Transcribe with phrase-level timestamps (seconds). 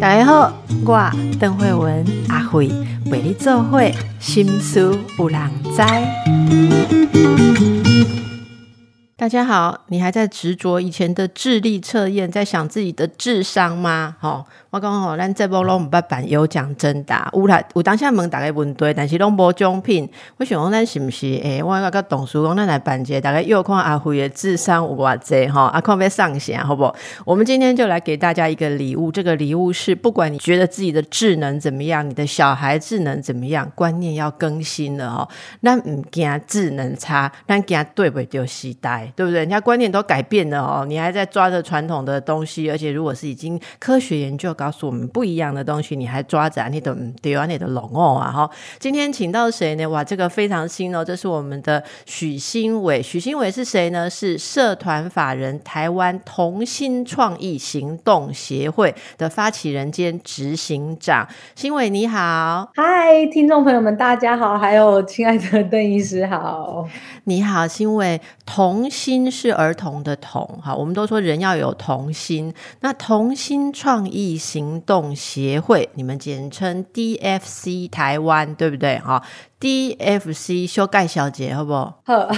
[0.00, 0.52] 大家好，
[0.84, 2.68] 我邓慧文阿慧
[3.10, 5.82] 为你做会心思有人知。
[9.16, 14.16] 大家好，你还在执着以前的智力测验，在想自己的智商吗？
[14.20, 14.44] 吼、
[14.74, 20.10] 我讲吼，咱这波拢毋捌办有奖征答，有啦，有当下问大家问题，但是拢无奖品。
[20.36, 21.28] 我想讲，咱是毋是？
[21.44, 26.92] 诶、我甲董事讲，咱来办一个，大概又看阿辉的智商有偌济吼，啊，看要上下，好不？
[27.24, 35.28] 我们今天就来给大家一个礼物，这个礼物是不管你觉得自己的智能怎么样，你的小孩智能怎么样，观念要更新了哦。
[35.62, 39.38] 咱唔惊智能差，咱惊对不对时代，对不对？
[39.38, 48.50] 人家观念都改变了哦，你还在抓着传统的东西，而且如果是已经科学研究告诉我们不一样的东西，你还抓着，你的对啊，你的龙哦啊哈。
[48.78, 49.86] 今天请到谁呢？
[49.88, 53.02] 哇，这个非常新哦，这是我们的许新伟。
[53.02, 54.08] 许新伟是谁呢？
[54.08, 61.28] 是社团法人台湾同心创意行动协会的发起人兼执行长。
[61.54, 66.88] 新伟你好，嗨，听众朋友们，大家好，还有亲爱的邓医师好。
[67.24, 68.18] 你好，新伟。
[68.46, 72.54] 童心是儿童的童，哈，我们都说人要有童心。
[72.80, 78.96] 那童心创意行动协会，你们简称 DFC 台湾，对不对？
[79.00, 79.20] 哈
[79.58, 82.00] ，DFC 修盖小姐，好不好？
[82.06, 82.28] 好，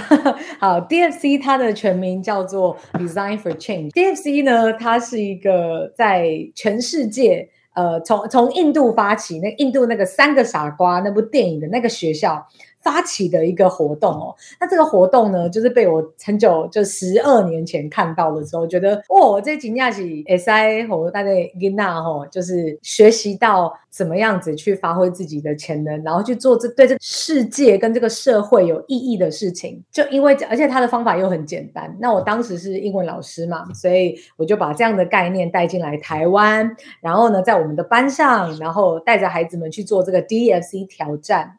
[0.59, 3.91] 好，DFC 它的全名叫做 Design for Change。
[3.91, 12.47] DFC 呢，它是一个在全世界，呃，从从印度发起，那印度那个三个傻瓜那部电影的那个学校。
[12.87, 29.83] 发起的一个活动哦，那这个活动呢，就是被我很久就十二年前看到的时候，觉得哦，这惊讶是 SI 和大概 Gina，就是学习到怎么样子去发挥自己的潜能，然后去做这对这世界跟这个社会有意义的事情。
[29.91, 41.57] 就因为而且他的方法又很简单，那我当时是英文老师嘛，所以我就把这样的概念带进来台湾，然后呢，在我们的班上，然后带着孩子们去做这个 DFC 挑战。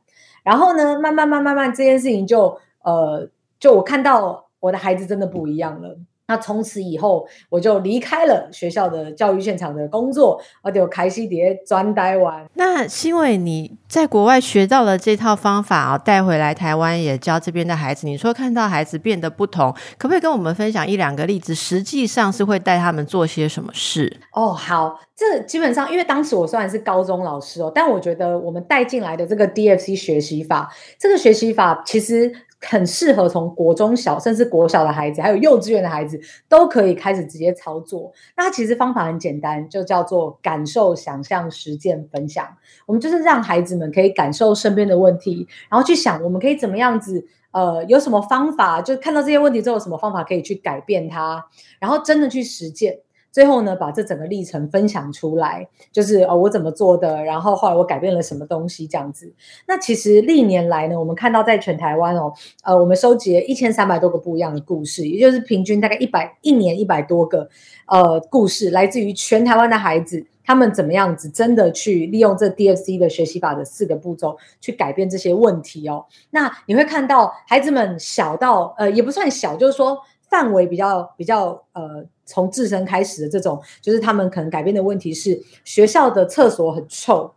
[0.49, 3.29] 然后呢，慢慢、慢、慢慢，这件事情就呃，
[3.61, 5.95] 就我看到我的孩子真的不一样了。
[6.29, 12.47] 那从此以后，我就离开了学校的教育现场的工作，我开始碟专呆玩。
[12.53, 18.07] 那是因为你在国外学到了这套方法啊，带回来台湾也教这边的孩子。
[18.07, 21.55] 你说看到孩子变得不同，可不可以跟我们分享一两个例子？
[21.55, 24.21] 实际上是会带他们做些什么事？
[24.35, 32.31] 哦，好，这基本上因为当时我虽然是高中老师哦，但我觉得我们带进来的这个 DFC 学习法，这个学习法其实。
[32.61, 38.13] 很适合从国中小甚至国小的孩子，还有幼稚园的孩子都可以开始直接操作。
[38.37, 42.47] 那其实方法很简单，就叫做感受、想象、实践、分享。
[42.87, 51.47] 我们就是让孩子们可以感受身边的问题，然后去想我们可以怎么样子，呃，有什么方法，就看到这些问题之后，有什么方法可以去改变它，
[51.79, 52.99] 然后真的去实践。
[53.31, 59.33] 最后呢，把这整个历程分享出来，就是哦，我怎么做的，然后后来我改变了什么东西，这样子。
[59.67, 62.33] 那其实历年来呢，我们看到在全台湾哦，
[62.65, 67.49] 呃，我们收集了一千三百多个不一样的故事，也就是平均大概一百一年一百多个
[67.87, 76.07] 呃故事，来自于全台湾的孩子，他们怎么样子真的去利用这 DFC 的学习法的四个步骤去改变这些问题哦。
[76.31, 82.05] 那你会看到孩子们小到呃也不算小，就是说范围比较比较呃。
[82.31, 87.33] 从自身开始的这种，就是他们可能改变的问题是学校的厕所很臭，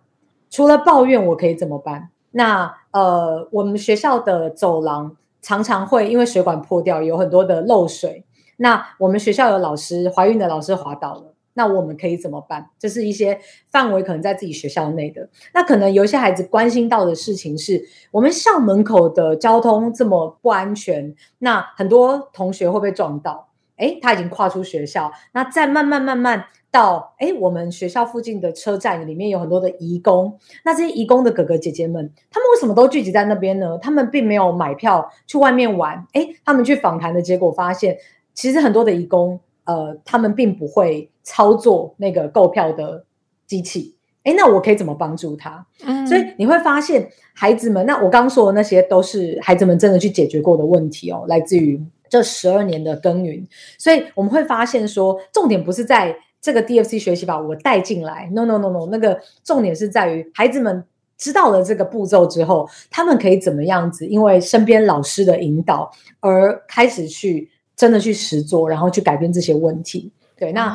[0.50, 2.10] 除了抱怨我可以怎么办？
[2.32, 8.26] 那呃，我们学校的走廊常常会因为水管破掉，有很多的漏水。
[8.58, 12.70] 那我们学校有老师怀孕的老师滑倒了，那我们可以怎么办？
[12.80, 13.40] 这是一些
[13.70, 15.30] 范围可能在自己学校内的。
[15.54, 23.50] 那可能有一些孩子关心到的事情是，我们校门口的交通这么不安全，那很多同学会被撞到。
[23.78, 33.80] 哎，他已经跨出学校，那再慢慢慢慢到哎，我们学校附近的车站里面有很多的义工，那这些义工的哥哥姐姐们，他们为什么都聚集在那边呢？
[33.80, 37.98] 他们并没有买票去外面玩，哎，他们去访谈的结果发现，
[38.36, 43.06] 其实很多的义工，呃，他们并不会操作那个购票的
[43.46, 45.66] 机器，哎，那我可以怎么帮助他？
[45.86, 51.82] 嗯，所以你会发现，孩子们，那我刚说的那些都是孩子们真的去解决过的问题哦，来自于。
[52.10, 53.48] 这十二年的耕耘，
[53.78, 60.84] 所以我们会发现说，重点不是在这个 DFC 学习法我带进来，no no no no，那个重点是在于孩子们
[61.18, 64.06] 知道了这个步骤之后，他们可以怎么样子？
[64.06, 65.90] 因为身边老师的引导
[66.20, 70.12] 而开始去真的去实做，然后去改变这些问题。
[70.36, 70.68] 对，那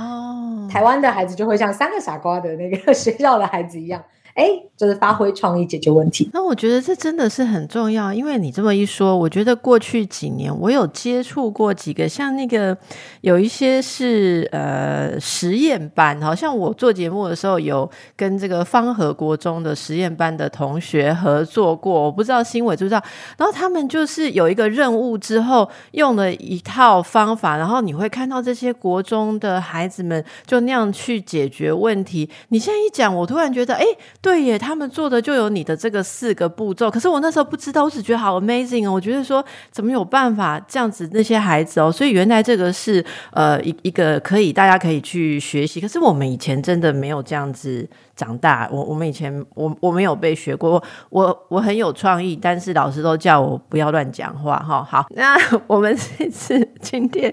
[0.77, 4.05] 台湾的孩子就会像三个傻瓜的那个 学校的孩子一样。
[4.37, 6.29] 哎，就是发挥创意解决问题。
[6.31, 12.77] 那我觉得这真的是很重要，因为你这么一说，我觉得过去几年我有接触过几个，像那个
[13.23, 23.03] 有一些是呃实验班，好像我做节目的时候有跟这个方和国中的实验班的同学合作过，我不知道新伟知不知道。
[23.39, 32.29] 然后他们就是有一个任务之后，用了一套方法，然后你会看到这些国中的孩子们就那样去解决问题。
[32.49, 33.87] 你现在一讲，我突然觉得，哎。
[34.27, 38.91] 对耶，他们做的就有你的这个四个步骤，可是我那时候不知道，我只觉得好 amazing 哦！
[38.91, 47.89] 我觉得说怎么有办法这样子那些孩子哦，所以原来这个是呃一一个可以大家可以去学习，可是我们以前真的没有这样子。
[48.17, 54.83] 长大，我我们以前我我没有被学过，我我很有创意，但是老师都叫我不要乱讲话哈。
[54.83, 55.37] 好，那
[55.67, 57.33] 我们这次今天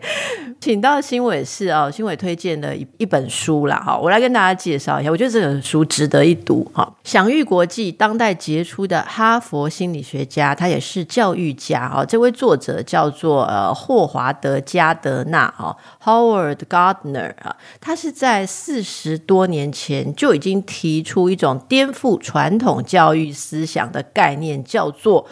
[0.59, 6.93] 请到新伟是哦，新伟推荐的一一本书啦哈，我来跟大家介绍一下，我觉得这本书值得一读哈。
[7.05, 12.05] 享誉国际、当代杰出的哈佛心理学家，他也是教育家哦。
[12.05, 20.61] 这位作者叫做呃霍华德加德纳哈，Howard Gardner 啊，他是在四十多年前就已经。
[20.73, 25.27] 提出一种颠覆传统教育思想的概念，叫做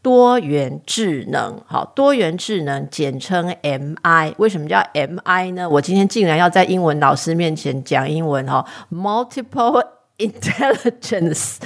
[0.00, 1.60] 多元智能。
[1.66, 4.34] 好，多元智能简称 MI。
[4.36, 5.68] 为什么叫 MI 呢？
[5.68, 9.82] 我今天竟然要在英文老师面前讲英文哈，multiple。
[10.16, 11.56] Intelligence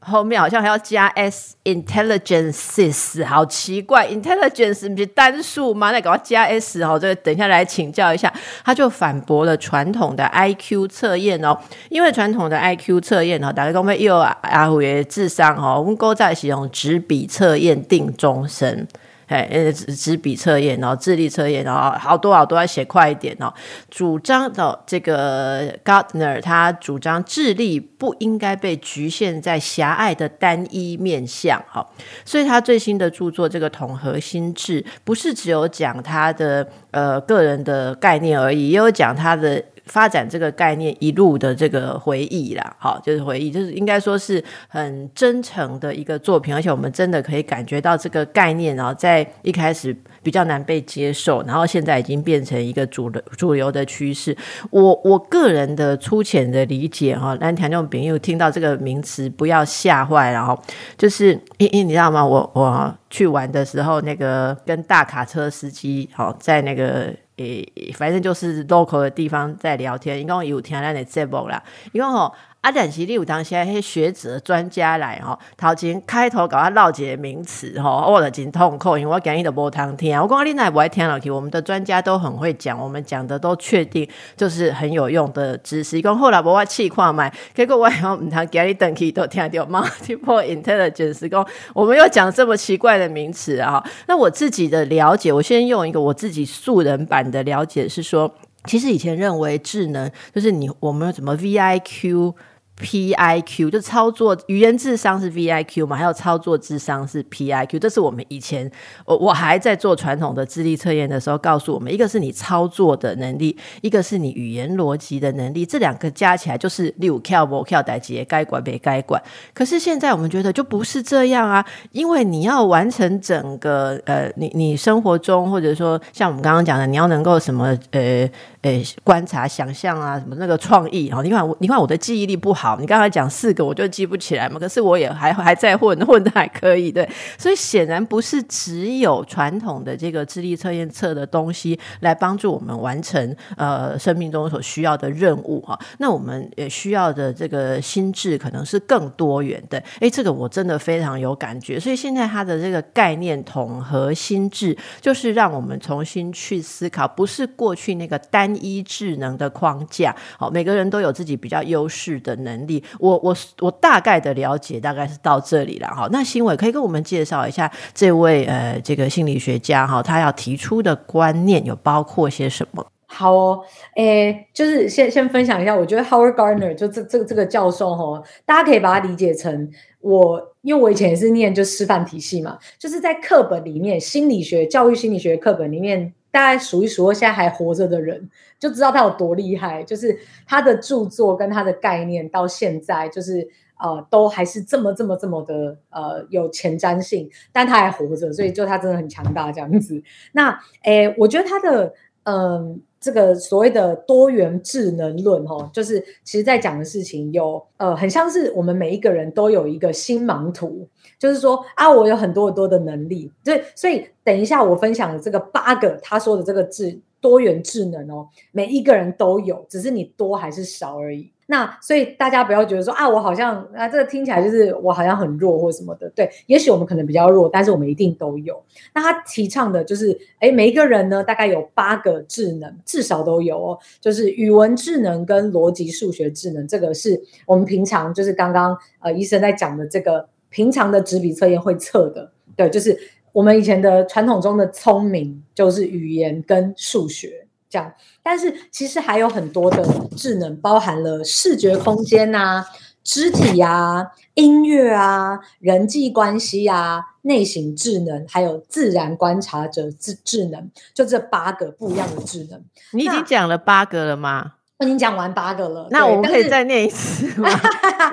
[0.00, 5.92] 后面好像还要加 s，intelligences 好奇怪，intelligence 不是单数吗？
[5.92, 8.30] 那给我加 s 哦，这个等一下来请教一下。
[8.62, 11.58] 他就反驳了传统的 IQ 测验哦，
[11.88, 18.86] 因为传统的 IQ 测验哦，打个公会又啊阿虎爷智商哦，我们勾在使用纸笔测验定终身。
[19.26, 23.52] 哎，呃，纸笔测验，然后智力测验，然后好多好多要写快一点哦。
[23.90, 31.86] 主张的这个 Gardner，他主张智力不应该被局限在狭隘的单一面向，哈。
[32.24, 39.62] 所以他最新的著作《这个统合心智》，不是只有讲他的呃个人的概念而已，也有讲他的。
[39.86, 54.36] 发展这个概念一路的这个回忆啦，好，就是回忆，就是应该说是很真诚的一个作品，而且我们真的可以感觉到这个概念，然后在一开始比较难被接受，然后现在已经变成一个主流主流的趋势。
[54.70, 60.60] 我我个人的粗浅的理解哈，蓝田这种朋友听到这个名词不要吓坏，然后
[60.98, 62.26] 就是因因你知道吗？
[62.26, 67.14] 我我去玩的时候，那个跟大卡车司机好在那个。
[67.36, 71.62] 诶，反正就是 local 的地方在聊天，一共有听咱的节目啦，
[71.92, 72.34] 因为吼。
[72.62, 80.20] 啊，但是你有当现在迄学者专家来吼，头前开头搞他绕解名词吼，我的真痛苦，因为我讲伊都无通听。
[80.20, 86.02] 我讲你那不爱听落去，我们的专家都很会讲，我们讲的都确定就是很有用的知识。
[86.02, 93.80] 讲后来无我气看卖，结果我后唔 通讲你等去都听到 multiple intelligence，讲我们又讲这么奇怪的名词啊。
[94.08, 98.34] 那我自己的了解，我先用一个我自己素人版的了解是说，
[98.66, 102.34] 其实以前认为智能就是你我们怎么 V I Q
[102.78, 108.70] P I Q 就操作语言智商是 V I Q 嘛，还有操作智商是 P I Q，这是我们以前
[109.04, 119.22] 我我还在做传统的智力测验的时候告诉我们，一个是你操作的能力，一个是你语言逻辑的能力，这两个加起来就是六 Q 不 Q 代级该管别该管。
[119.54, 128.28] 可是现在我们觉得就不是这样啊，因为你要完成整个呃，你你生活中或者说像我们刚刚讲的，你要能够什么呃。
[128.62, 131.22] 呃，观察、想象啊，什么那个创意哦？
[131.22, 132.65] 你看我，你看我的记忆力不好。
[132.66, 134.58] 好你刚才讲四个，我就记不起来嘛。
[134.58, 136.90] 可是我也还还在混， 混的还可以。
[136.90, 137.08] 对，
[137.38, 145.78] 所以显然不是只有传统的这个智力测验测的东西来帮助我们完成呃生命中所需要的任务哈。
[145.98, 149.80] 那我们也需要的这个心智可能是更多元的。
[150.00, 151.78] 哎，这个我真的非常有感觉。
[151.78, 158.56] 所以现在它的这个概念统合心智，就是让我们重新去思考，不是过去那个单。
[158.56, 162.82] 一智能的框架，好，每个人都有自己比较优势的能能力。
[162.98, 172.86] 我我我大概的了解大概是到这里了，哈，那新伟可以跟我们介绍一下这位呃这个心理学家哈，他要提出的观念有包括些什么？
[173.08, 173.60] 好哦，
[173.94, 179.70] 诶，就是先先分享一下，我觉得 Howard Gardner 就这这个这个教授哈，大家可以把它理解成
[180.00, 186.12] 我，因为我以前也是念就师范体系嘛，就是在课本里面心理学教育心理学课本里面。
[186.36, 188.28] 大概数一数二，现在还活着的人，
[188.58, 189.82] 就知道他有多厉害。
[189.82, 193.48] 就是他的著作跟他的概念，到现在就是
[193.80, 197.30] 呃，都还是这么这么这么的呃有前瞻性。
[197.52, 200.02] 但他还活着，所以就他真的很强大这样子。
[200.32, 210.88] 那诶，我觉得他的嗯，这个所谓的多元智能论，哈，就是其实在讲的事情有，呃，很像是我们每一个人都有一个星盲图，
[211.18, 221.30] 就是说啊，我有很多很多的能力，对，所以等一下我分享的这个八个他说的这个智多元智能哦，每一个人都有，只是你多还是少而已。
[221.48, 226.10] 那所以大家不要觉得说啊，我好像啊，这个听起来就是我好像很弱或什么的。
[226.10, 228.60] 对，也许我们可能比较弱，但是我们一定都有。
[228.92, 233.78] 那他提倡的就是，哎，每一个人呢，大概有八个智能，至少都有哦。
[234.00, 242.32] 就是语文智能跟逻辑数学智能，这个是我们平常就是刚刚呃医生在讲的这个平常的纸笔测验会测的。
[242.56, 242.98] 对，就是
[243.30, 247.45] 我们以前的传统中的聪明，就是语言跟数学。
[247.76, 247.92] 这样，
[248.22, 249.84] 但是其实还有很多的
[250.16, 252.64] 智能，包含了视觉空间呐、
[253.04, 262.62] 肢体啊、音乐啊、人际关系啊、内省智能，还有自然观察者智智能，就这八个不一样的智能。
[262.92, 264.54] 你已经讲了八个了吗？
[264.78, 265.88] 我已经讲完八个了。
[265.90, 267.48] 那我们可以再念一次 吗？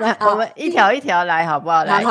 [0.00, 1.84] 来，我们一条一条来，好不好？
[1.84, 2.02] 来，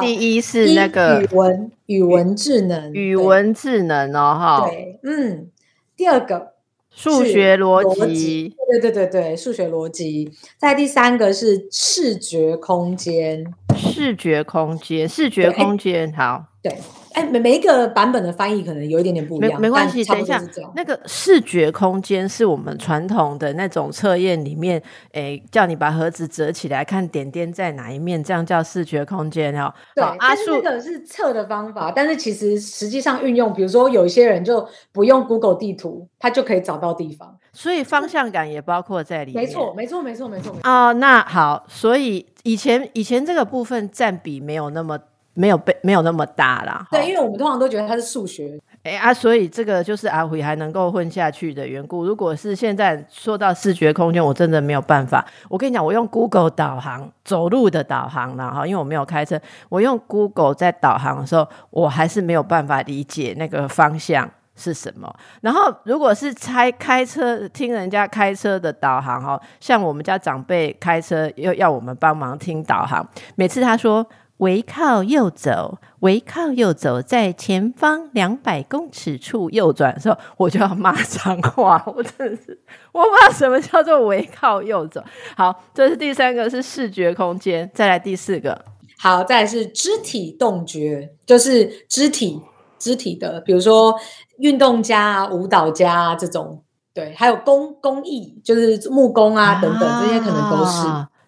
[0.00, 4.66] 第一是那个语文语文智能，语文智能哦，哈。
[4.68, 5.50] 对，嗯，
[5.96, 6.53] 第二个。
[6.94, 7.82] 数学逻
[8.14, 10.30] 辑，对对对对，数学逻辑。
[10.56, 13.44] 在第三个是视觉空间，
[13.76, 16.78] 视觉空间，视觉空间，好，对。
[17.14, 20.04] 哎，每每一个版本的翻译可能有一点点不一样，没关系。
[20.04, 20.42] 等一下，
[20.74, 29.72] 那个视觉空间是我们传统的那种测验里面，哎，叫你把盒子折起来看点点在哪一面，这样叫视觉空间哦。
[29.94, 39.44] 对，阿树这个是测的方法，但是其实实际上运用，比如说有一些人就不用 Google 地图，他就可以找到地方，所以方向感也包括在里面。
[39.44, 40.52] 没错，没错，没错，没错。
[40.64, 44.98] 哦，那好，所以以前以前这个部分占比没有那么。
[45.34, 52.04] 没有被没有那么大啦，对，因为我们通常都觉得它是数学，哎啊，所以这个就是阿辉还能够混下去的缘故。
[52.04, 55.24] 如果是现在说到视觉空间，我真的没有办法。
[55.48, 65.12] 我跟你讲，我用 Google 导航走路的导航啦哈，因为我没有开车，我用 Google 在导航的时候，我还是没有办法理解那个方向是什么。
[65.40, 74.06] 然后如果是开开车听人家开车的导航哈，像我们家长辈开车要要我们帮忙听导航，每次他说。
[74.38, 81.82] 围靠右走，围靠右走，在前方两百公尺处右转的时候，我就要骂脏话。
[81.86, 82.60] 我真的是，
[82.92, 85.02] 我不知道什么叫做围靠右走。
[85.36, 87.70] 好，这是第三个，是视觉空间。
[87.72, 88.64] 再来第四个，
[88.98, 92.42] 好，再来是肢体动觉，就是肢体
[92.78, 93.94] 肢体的，比如说
[94.38, 96.62] 运动家、舞蹈家这种，
[96.92, 100.86] 对，还有工工艺，就是木工啊等等，这些可能都是。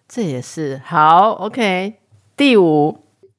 [0.09, 1.95] 这也是好，OK。
[2.37, 2.95] 第五，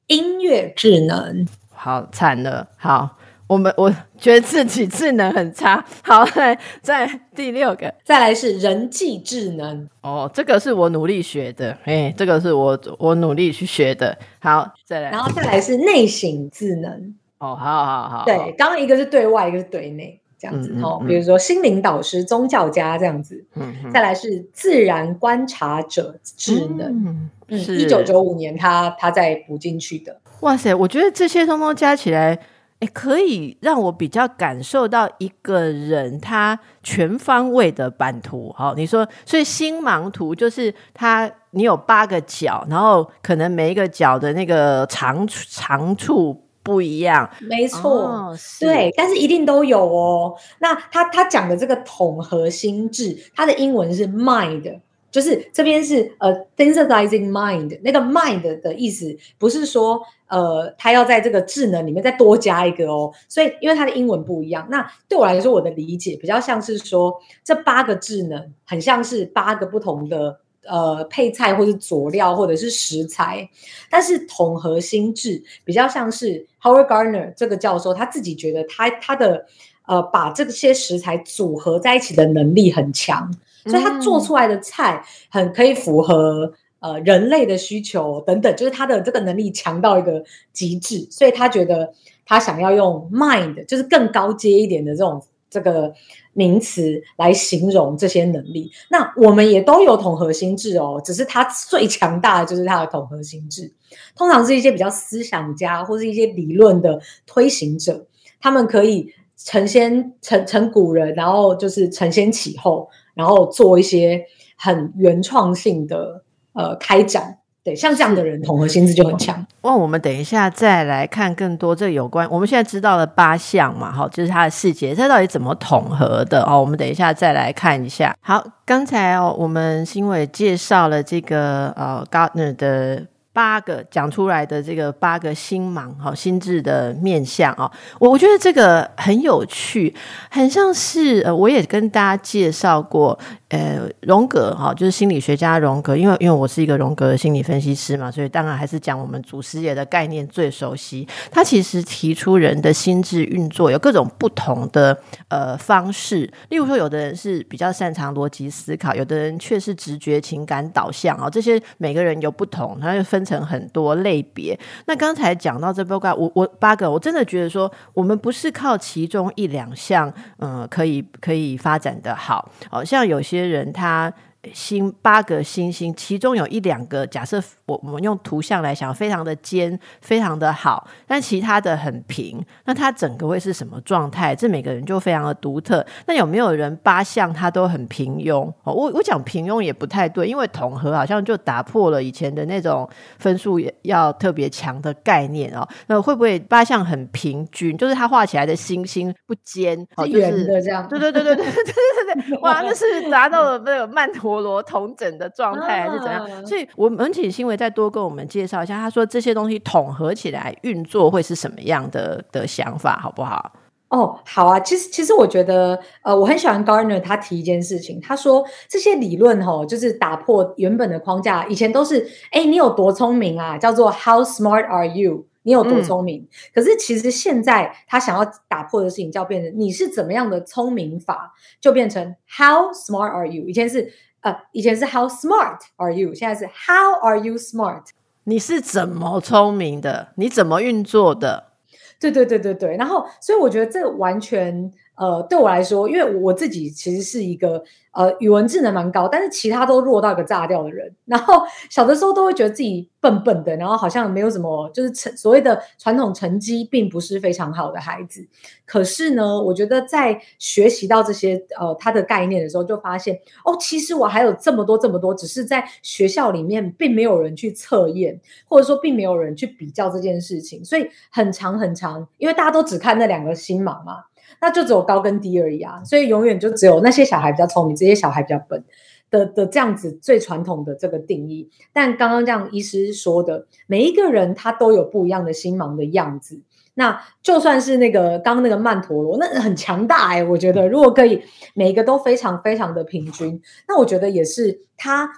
[0.07, 2.67] 音乐智能，好惨了。
[2.75, 5.81] 好，我们我觉得自己智能很差。
[6.03, 9.87] 好，来再第六个，再来是人际智能。
[10.01, 11.77] 哦，这个是我努力学的。
[11.85, 14.17] 哎，这个是我我努力去学的。
[14.39, 17.15] 好，再来，然后再来是内省智能。
[17.37, 18.25] 哦，好好好。
[18.25, 20.19] 对，刚刚一个是对外，一个是对内。
[20.37, 30.19] 这样子哦，比如说心灵导师、宗教家这样子，嗯再来是自然观察者智能，嗯，一九九五年他他在补进去的。
[30.41, 32.39] 哇塞，我觉得这些通通加起来，
[32.79, 38.53] 哎，可以让我比较感受到一个人他全方位的版图。
[38.57, 46.43] 好，你说，所以星芒图就是他，你有八个角，然后可能每一个角的那个长长处。
[46.61, 50.35] 不一样，没错，对，但是一定都有哦。
[50.59, 54.79] 那他他讲的这个统合心智，它的英文是 mind，
[55.11, 63.11] 就是这边是呃 synthesizing mind，那个 mind 的意思不是说呃他要在这个智能里面再多加一个哦。
[63.27, 67.13] 所以因为它的英文不一样，那对我来说我的理解比较像是说
[67.43, 70.39] 这八个智能很像是八个不同的。
[70.67, 73.49] 呃，配菜或者佐料或者是食材，
[73.89, 79.45] 但是统合心智比较像是 Howard Gardner 这个教授他自己觉得他他的
[79.87, 83.33] 呃把这些食材组合在一起的能力很强，
[83.65, 90.23] 所以他做出来的菜很可以符合呃人类的需求等等，就是他的这个能力强到一个
[90.53, 91.93] 极致，所以他觉得
[92.25, 95.93] 他想要用 mind 就是更高阶一点的这种这个。
[96.33, 103.69] 名词来形容这些能力，那我们也都有统合心智哦，只是他最强大的就是他的统合心智。
[104.15, 108.07] 通常是一些比较思想家或是一些理论的推行者，
[108.39, 112.87] 他们可以承先承承古人，然后就是承先启后，
[113.19, 114.23] 然后做一些
[114.55, 116.23] 很原创性的
[116.53, 117.35] 呃开展。
[117.61, 119.45] 对，像这样的人，统合心智就很强。
[119.63, 122.25] 哇，我们等一下再来看更多这有关。
[122.31, 126.61] 我们现在知道了八项嘛，哈，就是它的细节，它到底怎么统合的哦？
[126.61, 128.15] 我们等一下再来看一下。
[128.21, 133.05] 好，刚才哦，我们新伟介绍了这个呃，Gardner 的。
[133.31, 139.93] 八个讲出来的这个八个心盲哈心智的面相啊，我我觉得这个很有趣，
[140.29, 143.17] 很像是呃，我也跟大家介绍过。
[143.49, 151.07] 呃，荣格哈，就是心理学家荣格，因为因为我是一个荣格的心理分析师嘛，所以当然还是讲我们祖师爷的概念最熟悉。
[151.31, 154.95] 他其实提出人的心智运作有各种不同的
[155.29, 164.57] 呃方式，例如说，有的人是比较擅长逻辑思考，有的人却是直觉情感导向啊，这些每个人有不同，他就分分成很多类别。
[164.85, 173.19] 那刚才讲到这八个，我我八个，我真的觉得说，我们不是靠其中一两项，嗯，可以可以发展的好，好像有。
[173.21, 174.11] 些人他。
[174.53, 184.33] 星八个星星，其中有一两个，假设我我们用图像来想，非常的尖，非常的好，但其他的很平，那它整个会是什么状态？
[184.33, 185.85] 这每个人就非常的独特。
[186.05, 188.47] 那有没有人八项他都很平庸？
[188.63, 195.67] 哦，我我讲平庸也不太对，因为统合好像就打破了以前的那种分数要特别强的概念哦。
[195.87, 197.77] 那会不会八项很平均？
[197.77, 200.87] 就是他画起来的星星不尖，是圆的这样？
[200.87, 204.28] 对对对对对对对对对，哇，那是达到了那个曼陀。
[204.29, 206.45] 陀螺同整的状态还是怎样？
[206.45, 208.75] 所以，我们请新维再多跟我们介绍一下。
[208.75, 213.51] 他说这些东西统合起来运作会是什么样的的想法，好不好？
[213.89, 214.59] 哦，好啊。
[214.59, 217.99] 其实，其实我觉得，呃，我很喜欢 Gardner 他提一件事情。
[217.99, 221.47] 他说这些理论哈，就是打破原本的框架。
[221.47, 223.57] 以前都是，哎，你有多聪明啊？
[223.57, 225.25] 叫做 How smart are you？
[225.41, 226.27] 你有多聪明？
[226.53, 233.47] 可是其实现在他想要打破的事情，叫变成你是怎么样的聪明法，就变成 How smart are you？
[233.47, 233.91] 以前是。
[234.21, 236.13] 呃，以前是 How smart are you？
[236.13, 237.83] 现在是 How are you smart？
[238.23, 240.09] 你是怎么聪明的？
[240.15, 241.53] 你怎么运作的？
[241.99, 242.77] 对对对对对。
[242.77, 244.71] 然后，所以我觉得这完全。
[244.99, 247.63] 呃，对我来说，因为我自己其实是一个
[247.93, 250.93] 呃语文智能蛮高，但是其他都弱到一个炸掉的人。
[251.07, 258.27] 然后小的时候都会觉得自己笨笨的，然后好像没有什么，就是成所谓的传统成绩并不是非常好的孩子。
[258.65, 263.15] 可是呢，我觉得在学习到这些呃他的概念的时候，就发现
[263.45, 274.03] 哦，其实我还有这么多这么多，只是在学校里面并没有人去测验，或者说并没有人去比较这件事情，所以很长很长，因为大家都只看那两个星芒嘛。
[274.41, 278.63] 那就只有高跟低而已啊，所以永远就只有那些小孩比较聪明，这些小孩比较笨
[279.09, 281.49] 的的这样子最传统的这个定义。
[281.73, 286.39] 但刚刚这样医师说的，每一个人他都有不一样的心盲的样子。
[286.75, 291.21] 那就算是那个刚刚那个曼陀罗，那很强大哎，我觉得如果可以
[291.53, 295.09] 每一个都非常非常的平均，那我觉得也是他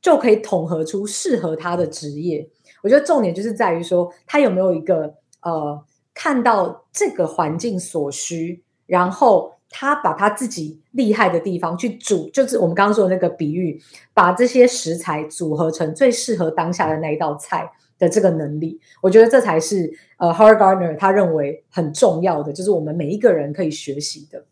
[0.00, 2.48] 就可以统合出适合他的职业。
[2.82, 5.12] 我觉得重点就是在于说他有没有一个
[5.42, 8.62] 呃看到这个环境所需。
[8.90, 13.80] 然后他把他自己厉害的地方去煮，就是我们刚刚说的那个比喻，
[14.12, 24.42] 把这些食材组合成最适合当下的那一道菜的这个能力，我觉得这才是呃 h a r Gardner 他认为很重要的，就是我们每一个人可以学习的。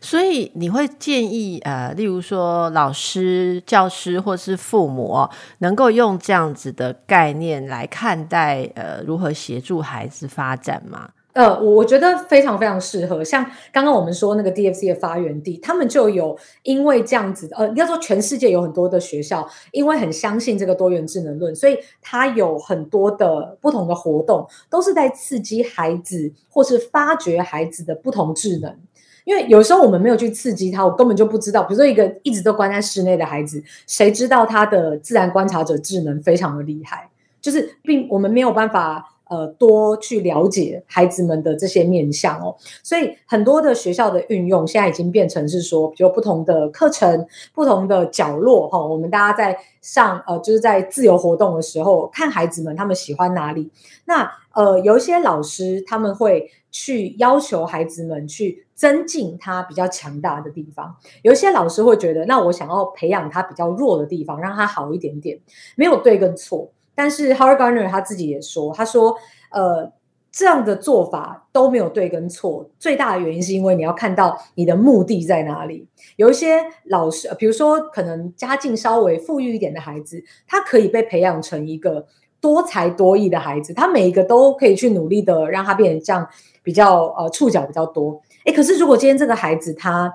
[0.00, 11.10] 所以你会建议呃，例如说老师、教师或是父母，能够用这样子的概念来看待呃，如何协助孩子发展吗？
[11.38, 13.22] 呃，我我觉得非常非常适合。
[13.22, 28.76] 像刚刚我们说那个 DFC 的发源地，他们就有因为这样子，呃，应该说全世界有很多的学校，因为很相信这个多元智能论，所以它有很多的不同的活动，都是在刺激孩子或是发掘孩子的不同智能。
[29.24, 31.62] 因为有时候我们没有去刺激他，我根本就不知道。
[31.62, 37.08] 比如说一个一直都关在室内的孩子，谁知道他的自然观察者智能非常的厉害？
[37.40, 39.14] 就是并我们没有办法。
[39.28, 53.70] 呃，多去了解孩子们的这些面向哦，所以很多的学校的运用现在已经变成是说，比如不同的课程、不同的角落哈，我们大家在上呃，就是在自由活动的时候，看孩子们他们喜欢哪里。
[54.06, 65.38] 那呃，有一些老师他们会去要求孩子们去增进他比较强大的地方，有一些老师会觉得，那我想要培养他比较弱的地方，让他好一点点，
[65.76, 66.70] 没有对跟错。
[66.98, 69.14] 但是 Howard Gardner 他自己也说，他说，
[69.52, 69.92] 呃，
[70.32, 75.86] 这样的做法都没有对跟错，最大的原因是因为你要看到你的目的在哪里。
[76.16, 82.04] 有一些老师，比如说可能家境稍微富裕一点的孩子，他可以被培养成一个
[82.40, 86.28] 多才多艺的孩子，他每一个都可以去努力的让他变成这样
[86.64, 88.20] 比较呃触角比较多。
[88.44, 90.12] 诶，可是如果今天这个孩子他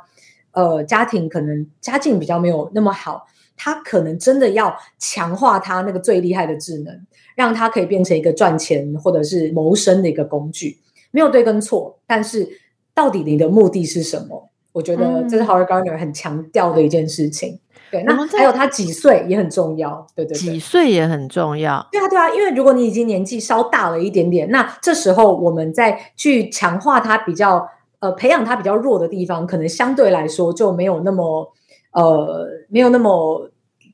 [0.51, 3.25] 呃家庭可能家境比较没有那么好。
[3.55, 10.79] 他可能真的要强化他那个最厉害的智能，让他可以变成一个赚钱或者是谋生的一个工具。
[11.11, 12.47] 没有对跟错，但是
[12.93, 14.49] 到底你的目的是什么？
[14.71, 17.59] 我觉得这是 Howard Gardner 很强调的一件事情。
[17.91, 20.07] 对，那还有他几岁也很重要。
[20.15, 21.87] 对对，几岁也很重要。
[21.91, 31.53] 对啊，对啊，因为如果你已经年纪稍大了一点点，那这时候我们再去强化他比较呃培养他比较弱的地方，可能相对来说就没有那么
[31.93, 33.49] 呃没有那么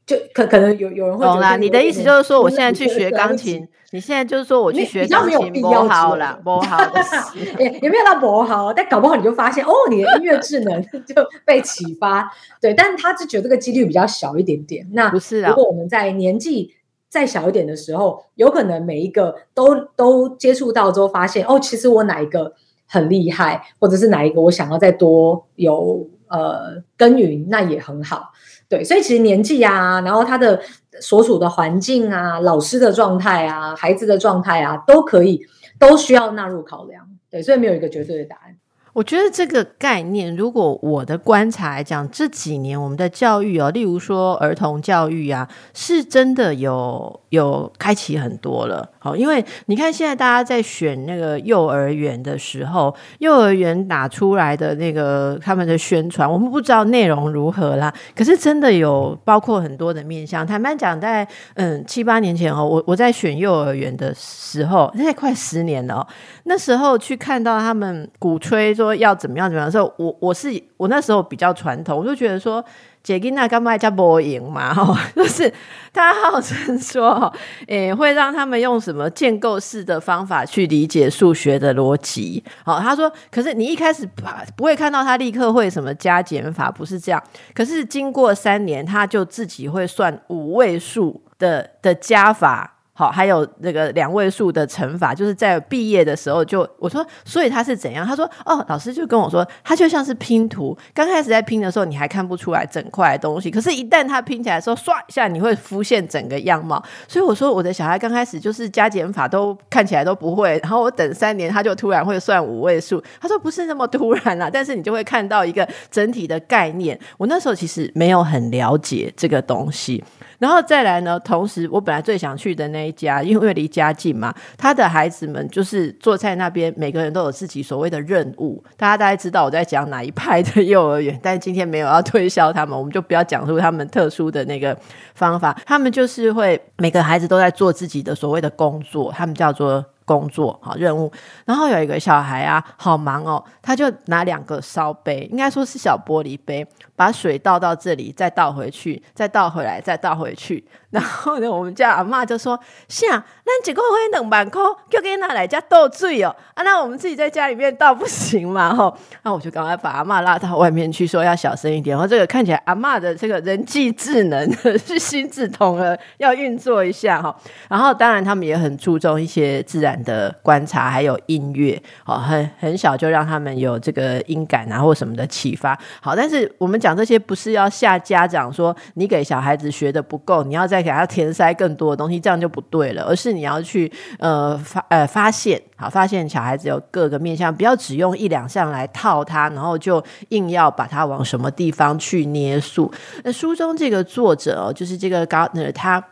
[0.05, 1.57] 就可可能有有人会懂啦。
[1.57, 3.67] 你的意思就是说，我现在去学钢琴。
[3.91, 6.77] 你现在就是说我去学钢琴，不好了，不好
[7.57, 12.31] 也也没有到不好，但搞不好你就发现哦，你的音乐智能 就被启发。
[12.61, 14.87] 对，但是他是觉得这个几率比较小一点点。
[14.91, 15.49] 那不是啊？
[15.49, 16.75] 如果我们在年纪
[17.09, 22.53] 再小一点的时候，有可能每一个都都接触到之后，发现哦，其实我哪一个
[22.87, 28.31] 很厉害，或者是哪一个我想要再多有呃耕耘，那也很好。
[28.69, 30.61] 对，所以其实年纪啊，然后他的
[31.01, 35.41] 所处的环境啊，老师的状态啊，孩子的状态啊，都可以
[35.79, 37.07] 都需要纳入考量。
[37.31, 38.55] 对，所以没有一个绝对的答案。
[38.99, 48.89] 我觉得这个概念，如果我的观察来讲，这几年我们的教育哦，例如说儿童教育啊，是真的有有开启很多了。
[48.99, 57.93] 好，因为你看现在大家在选那个幼儿园的时候，幼儿园打出来的那个他们的宣传，我们不知道内容如何啦。
[58.13, 60.45] 可是真的有包括很多的面向。
[60.45, 66.07] 坦白讲，在嗯七八年前哦，我我在选幼儿园的时候，现在快十年了哦。
[66.43, 72.63] 那时候去看到他们鼓吹说要怎么样怎么样的时候，我我是我那时候比较传统，我就觉得说，
[73.03, 74.73] 杰金娜干嘛加波赢嘛？
[74.73, 75.51] 哈， 就是
[75.93, 77.31] 他号称说，
[77.67, 82.43] 诶，会让他们用什么建构式的方法去理解数学的逻辑。
[82.63, 84.23] 好，他说，可是你一开始不
[84.55, 87.23] 不会看到他立刻会什么加减法，不是这样。
[87.53, 92.75] 可是经过三年，他就自己会算五位数的的加法。
[92.99, 98.05] 好，还有那个两位数的乘法，就是在毕业的时候就我说，所以他是怎样？
[98.05, 106.83] 他说，哦，老师就跟我说，他就像是拼图，刚开始在拼的时候你还看不出来整块东西，可是，一旦他拼起来的时候，唰一下你会浮现整个样貌。
[107.07, 113.01] 所以我说，我的小孩刚开始就是加减法都看起来都不会，然后我等三年他就突然会算五位数。
[113.21, 116.99] 他说不是那么突然啦，但是你就会看到一个整体的概念。
[117.17, 120.03] 我那时候其实没有很了解这个东西。
[120.39, 121.19] 然后再来呢？
[121.19, 128.63] 同时，我本来最想去的那一家， 因为离家近嘛，他的孩子们就是坐在那边，每个人都有自己所谓的任务。
[128.77, 134.75] 大家大概知道我在讲哪一派的幼儿园， 但今天没有要推销他们，我们就不要讲出他们特殊的那个
[135.13, 135.55] 方法。
[135.65, 141.11] 他们就是会每个孩子都在做自己的所谓的工作，他们叫做工作好任务。
[141.45, 146.65] 然后有一个小孩啊，好忙哦，他就拿两个烧杯，应该说是小玻璃杯。
[146.99, 150.61] 把水倒到这里，再倒回去，再倒回来，再倒回去。
[150.91, 152.59] 然后呢，我们家阿妈就说
[152.89, 158.75] ：“是啊那几个会两万块，就给拿来家倒水哦。”啊，那我们自己在家里面倒不行嘛？
[158.75, 161.95] 吼，那我就赶快把阿妈拉到外面去，说要小声一点。
[161.95, 164.51] 然后这个看起来阿妈的这个人际智能
[164.85, 167.33] 是心智通了，要运作一下哈。
[167.69, 175.79] 然后当然他们也很注重一些自然的观察，还有音乐哦，很很小就让他们有这个音感啊或什么的启发。
[176.01, 176.88] 好，但是我们讲。
[176.89, 183.03] 讲这些不是要吓家长说你给小孩子学的不够，你要再给他填塞更多的东西，这样就不对了。
[183.03, 192.91] 而是你要去呃发呃发现，好发现小孩子有各个面向，不要只用一两项来套他，然后就硬要把他往什么地方去捏塑。
[193.23, 196.03] 那书中这个作者哦，就是这个 Gardner，他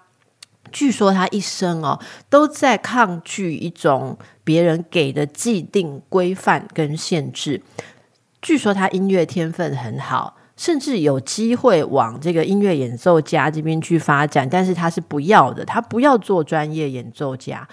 [0.72, 7.63] 据说他一生哦都在抗拒一种别人给的既定规范跟限制。
[8.44, 10.37] 据说他音乐天分很好。
[10.58, 17.65] 甚至有机会往这个音乐演奏家这边去发展，但是他是不要的，他不要做专业演奏家。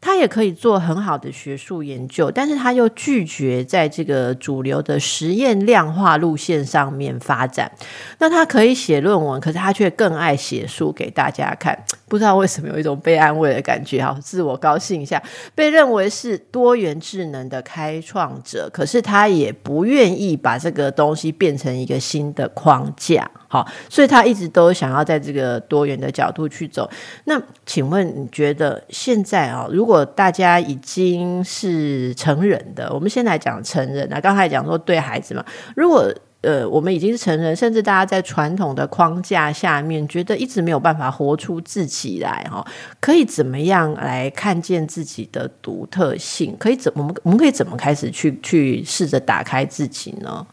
[0.00, 7.70] 他也可以做很好的学术研究，但是他又拒绝在这个主流的实验量化路线上面发展。
[8.18, 11.78] 那他可以写论文，可是他却更爱写书给大家看。
[12.08, 15.22] 不知道为什么有一种被安慰的感觉，哈，自我高兴一下。
[15.54, 23.30] 被认为是多元智能的开创者，可是他也不愿意把这个东西变成一个新的框架。
[23.46, 26.88] 好，所以他一直都想要在这个多元的角度去走。
[27.24, 42.66] 那请问，你觉得现在啊，如果大家已经是成人的，我们先来讲成人啊，刚才讲说对孩子嘛，如果呃我们已经是成人，甚至大家在传统的框架下面，觉得一直没有办法活出自己来哈，
[43.00, 46.56] 可以怎么样来看见自己的独特性？
[46.58, 50.46] 可以怎我们我们可以怎么开始去去试着打开自己呢？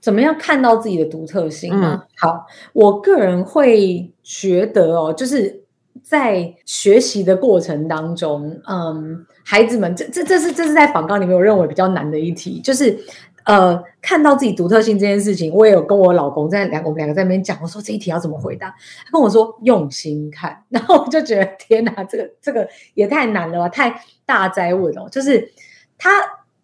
[0.00, 2.02] 怎么样看到自己的独特性呢？
[2.16, 5.63] 好，我个人会觉得哦，就是
[6.04, 12.96] 在学习的过程当中，嗯，孩子们，这这这是这是在访纲里面我认为比较难的一题，就是
[13.44, 18.68] 呃，看到自己独特性这件事情，我也有跟我老公在两我们两个在那边讲，我说这一题要怎么回答？
[19.06, 25.52] 他跟我说用心看， 然后我就觉得天哪，这个这个也太难了吧，太大灾问哦，就是
[25.98, 26.10] 他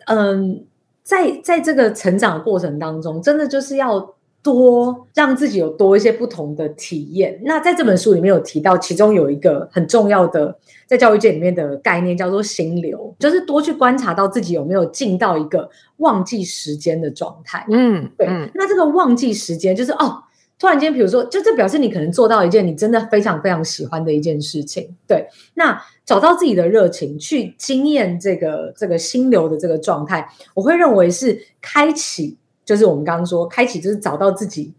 [0.06, 0.66] 嗯。
[1.02, 7.40] 在在这个成长的过程当中，真的就是要多让自己有多一些不同的体验。
[7.44, 17.66] 那在这本书里面有提到，其中有一个很重要的在教育界里面的概念，叫做心流，就是多去观察到自己有没有进到一个忘记时间的状态。
[17.70, 18.26] 嗯，对。
[18.54, 20.24] 那这个忘记时间，就是哦。
[20.58, 25.26] 突然间，比如说，就这表示你可能做到一件你真的非常非常喜欢的一件事情，对。
[25.54, 32.36] 那找到自己的热情，去经验这个这个心流的这个状态，我会认为是开启，
[32.70, 34.72] 就是我们刚刚说开启，就是找到自己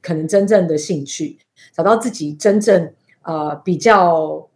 [0.00, 1.36] 可能真正的兴趣，
[1.74, 4.46] 找到自己真正呃比较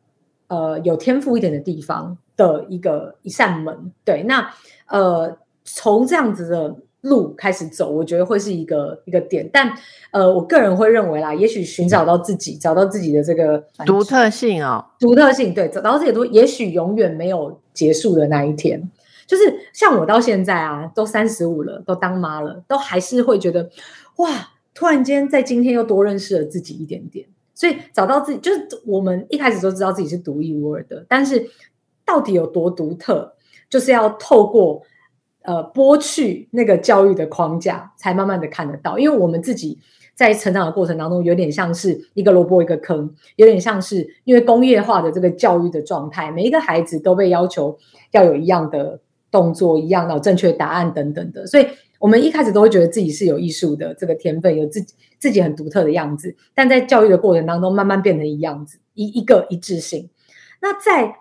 [0.47, 3.91] 呃有天赋一点的地方的一个一扇门。
[4.05, 4.49] 对，那
[4.87, 6.77] 呃从这样子的。
[7.03, 9.73] 路开始走，我觉得会是一个一个点，但
[10.11, 18.91] 呃，我个人会认为啦，也许寻找到自己，找到自己的这个独特性哦，独特性，对，找到这些都也许永远没有结束的那一天。
[19.27, 23.69] 就是像我到现在啊，都三十五了，都当妈了，都还是会觉得
[24.17, 24.29] 哇，
[24.75, 27.27] 突然间在今天又多认识了自己一点点。
[27.55, 31.51] 所以找到自己，就是我们一开始都知道自己是独一无二的，但是
[32.05, 33.35] 到底有多独特，
[33.69, 34.83] 就是要透过。
[35.49, 38.99] 呃，剥去那个教育的框架，才慢慢的看得到。
[38.99, 39.79] 因为我们自己
[40.13, 47.79] 在成长的过程当中，有点像是一个萝卜一个坑，有点像是因为工业化的这个教育的状态，每一个孩子都被要求
[48.11, 48.99] 要有一样的
[49.37, 51.47] 动作、一样的正确答案等等的。
[51.47, 51.67] 所以，
[51.99, 56.35] 我们一开始都会觉得自己是有艺术的这个天分，有自己自己很独特的样子。
[56.55, 60.09] 但在教育的过程当中，慢慢变成一样子，一一个一致性。
[60.63, 61.17] 那在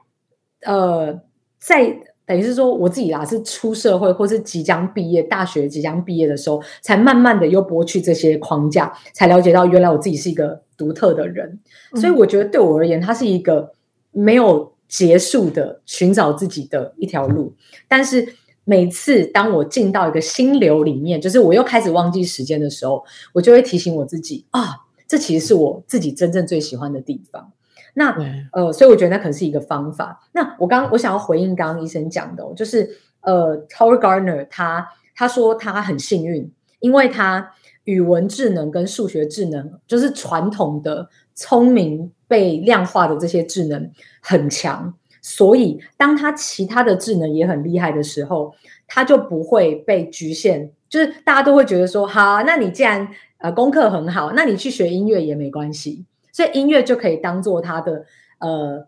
[0.62, 1.22] 呃，
[1.60, 2.00] 在。
[2.28, 11.60] 等于是说，我自己啦，是出社会或是即将毕业，大学即将毕业的时候，才慢慢的又剥去这些框架，才了解到原来我自己是一个独特的人。
[11.94, 13.74] 所以我觉得对我而言，它是一个
[14.10, 17.54] 没有结束的寻找自己的一条路。
[17.88, 18.26] 但是
[18.64, 23.04] 每次当我进到一个心流里面，就是我又开始忘记时间的时候，
[23.34, 27.52] 我就会提醒我自己啊，这其实是我自己真正最喜欢的地方。
[27.94, 28.16] 那
[28.52, 30.28] 呃，所以我觉得那可能是一个方法。
[30.34, 37.52] 那我刚我想要回应刚刚医生讲的，就是呃，Howard Gardner 他他说他很幸运，因为他
[37.84, 48.54] 语文智能跟数学智能，就是传统的聪明被量化的这些智能很强，所以当他其他的智能也很厉害的时候，
[48.88, 50.72] 他就不会被局限。
[50.88, 53.08] 就是大家都会觉得说，好，那你既然
[53.40, 56.06] 呃功课很好，那你去学音乐也没关系。
[56.32, 58.06] 所以音乐就可以当做他的
[58.40, 58.88] 呃，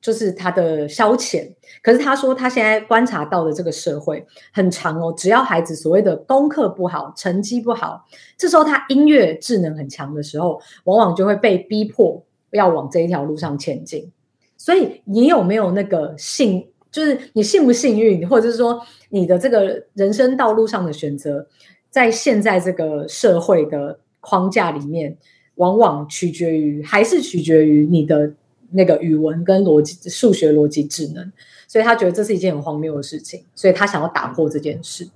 [0.00, 1.52] 就是他的消遣。
[1.82, 8.04] 可是他说，他现在观察到的这个社会很长哦，只要孩子所谓的功课不好、成绩不好，
[8.36, 14.10] 这时候他音乐智能很强的时候，往往就会被逼迫要往这一条路上前进。
[14.56, 18.80] 所以你有没有那个幸，就是你幸不幸运，或者是说
[19.10, 21.46] 你的这个人生道路上的选择，
[21.90, 25.16] 在现在这个社会的框架里面？
[25.56, 28.30] 往往取决于，还是取决于你的
[28.72, 31.32] 那个语文跟逻辑、数学逻辑智能，
[31.66, 35.08] 所以他觉得这是一件很荒谬的事情，所以他想要打破这件事。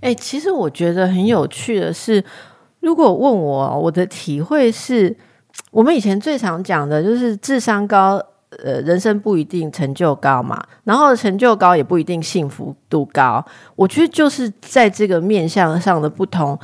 [0.00, 2.24] 哎，其实我觉得很有趣的是，
[2.80, 5.14] 如果问我，我的体会是，
[5.70, 8.20] 我们以前最常讲的就是智商高，
[8.64, 13.44] 呃，人生不一定成就高嘛，然后成就高也不一定幸福度高。
[13.76, 16.58] 我觉得就是在这个面向上的不同。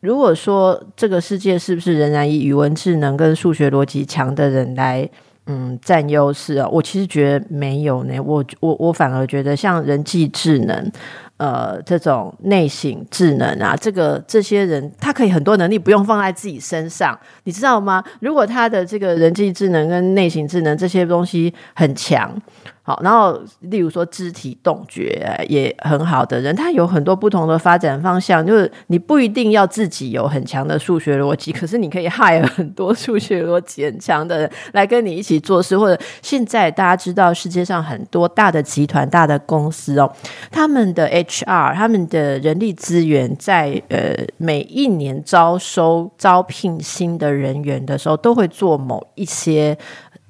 [0.00, 5.08] 如果说这个世界是不是仍然以语文智能跟数学逻辑强的人来
[5.46, 6.68] 嗯占优势啊？
[6.68, 8.20] 我其实觉得没有呢。
[8.20, 10.92] 我我我反而觉得像人际智能。
[11.38, 18.04] 呃，这种内省智能啊，这个这些人他可以很多能力不用放在自己身上，你知道吗？
[18.20, 22.32] 如果他的这个人际智能跟内省智能这些东西很强，
[22.84, 28.44] 好，然后例如说肢体动觉也很好的人，他有很多不同的发展方向。
[28.44, 35.78] 就是你不一定要自己有很强的数学逻辑，可是你可以 害很多数学逻辑很强的人来跟你一起做事。
[35.78, 40.12] 或者现在大家知道世界上很多大的集团、大的公司哦，
[40.50, 49.78] 他们的 H HR 他们的人力资源在呃每一年招收招聘新的人员的时候，都会做某一些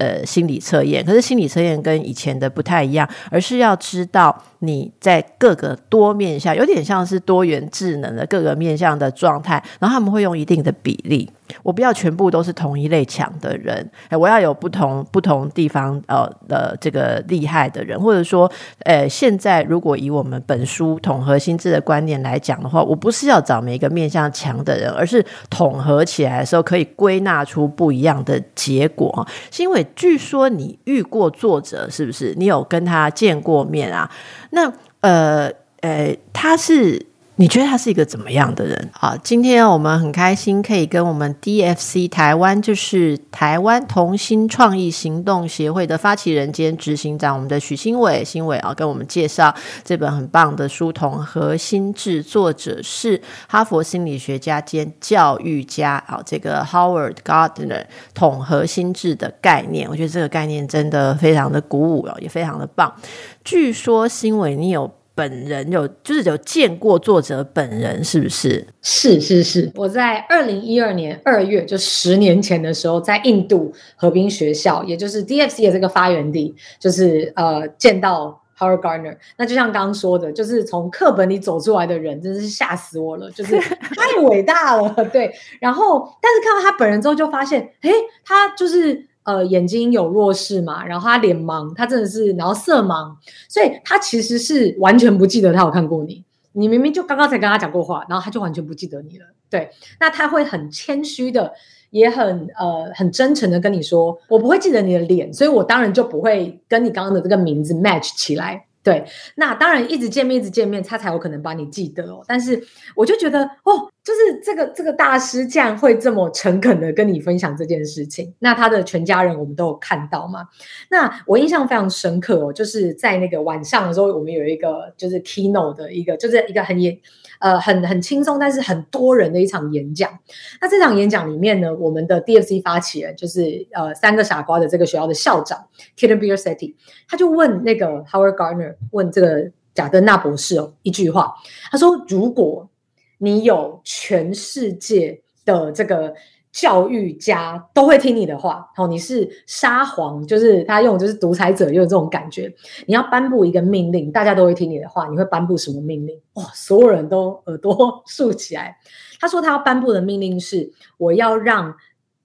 [0.02, 11.30] 呃心理测验，可是心理测验跟以前的不太一样，而是要知道你在各个多面向，有点像是多元智能的各个面向的状态，然后他们会用一定的比例。
[11.62, 18.50] 我不要全部都是同一类强的人，哎，我要有不同不同地方呃的这个厉害的人，或者说，
[18.84, 29.26] 呃，现在如果以我们本书统合心智的观念来讲的话，我不是要找每一个面向强的人，而是统合起来的时候可以归纳出不一样的结果。
[29.50, 32.34] 是因为据说你遇过作者，是不是？
[32.36, 34.10] 你有跟他见过面啊？
[34.50, 35.50] 那呃
[35.80, 37.06] 呃，他是。
[37.36, 38.90] 你觉得他是一个怎么样的人？
[38.92, 62.94] 好，今天我们很开心可以跟我们 DFC 台湾，就是台湾同心创意行动协会的发起人兼执行长，我们的许新伟，新伟啊，跟我们介绍这本很棒的书《统合心智》，作者是哈佛心理学家兼教育家啊，这个 Howard Gardner 统合心智的概念，我觉得这个概念真的非常的鼓舞哦，也非常的棒。
[63.42, 64.92] 据说新伟，你有。
[65.14, 68.66] 本人有就是有见过作者本人，是不是？
[68.80, 79.16] 是是是，我在二零一二年二月，就十年前的时候，在印度河滨学校，也就是 DFC 的这个发源地，就是呃见到 Howard Gardner。
[79.36, 84.92] 那就像刚刚说的，就是从课本里走出来的人，真是吓死我了，就是 太伟大了。
[85.12, 87.92] 对，然后但是看到他本人之后，就发现，诶，
[88.24, 89.06] 他就是。
[89.24, 93.14] 呃，眼睛有弱视嘛，然后他脸盲，他真的是，然后色盲，
[93.48, 96.24] 所以他其实是完全不记得他有看过你。
[96.54, 99.26] 你明明就刚刚才跟他讲过话，然后他就完全不记得你了。
[99.48, 101.52] 对，那他会很谦虚的，
[101.90, 108.66] 也很呃很真诚的跟你说，我不会记得你的脸，所以我当然就不会跟你刚刚的这个名字 match 起来。
[108.82, 109.04] 对，
[109.36, 112.24] 那当然一直见面，一直见面，他才有可能把你记得哦。
[112.26, 112.60] 但是
[112.96, 118.34] 我就觉得，哦，就是这个这个大师竟然会这么诚恳的跟你分享这件事情。
[118.40, 120.48] 那他的全家人我们都有看到嘛？
[120.90, 126.98] 那我印象非常深刻哦，就是在那个晚上的时候，我们有一个就是 keynote 的一个，就是一个很严。
[127.42, 130.16] 呃，很很轻松，但是很多人的一场演讲。
[130.60, 135.66] 那这场演讲里面呢，我们的 DFC 发起人就是呃三个傻瓜的这个学校的校长
[135.98, 136.76] Kitten b e r s e t t i
[137.08, 141.34] 他就问那个 Howard Gardner 问这个贾德纳博士哦一句话，
[141.70, 142.70] 他说：如果
[143.18, 146.14] 你有全世界的这个。
[146.52, 152.54] 教育家都会听你的话，哦，你是沙皇，就是他用就是独裁者，有这种感觉。
[152.86, 156.20] 你要颁布一个命令，大家都会听你的话，你会颁布什么命令？
[156.34, 158.76] 哇，所有人都耳朵竖起来。
[159.18, 161.74] 他说他要颁布的命令是：我要让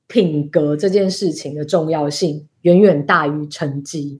[0.07, 4.19] 品格这件事情的重要性远远大于成绩。